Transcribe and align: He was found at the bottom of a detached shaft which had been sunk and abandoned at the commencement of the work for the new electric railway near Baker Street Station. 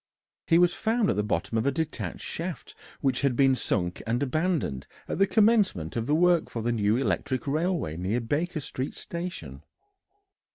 He 0.47 0.57
was 0.57 0.73
found 0.73 1.11
at 1.11 1.15
the 1.15 1.21
bottom 1.21 1.59
of 1.59 1.67
a 1.67 1.71
detached 1.71 2.25
shaft 2.25 2.73
which 3.01 3.21
had 3.21 3.35
been 3.35 3.53
sunk 3.53 4.01
and 4.07 4.23
abandoned 4.23 4.87
at 5.07 5.19
the 5.19 5.27
commencement 5.27 5.95
of 5.95 6.07
the 6.07 6.15
work 6.15 6.49
for 6.49 6.63
the 6.63 6.71
new 6.71 6.97
electric 6.97 7.45
railway 7.45 7.97
near 7.97 8.19
Baker 8.19 8.61
Street 8.61 8.95
Station. 8.95 9.61